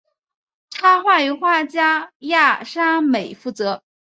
[0.71, 3.83] 插画由画家亚沙美负责。